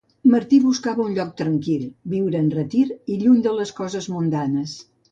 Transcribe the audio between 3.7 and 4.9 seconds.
coses mundanes.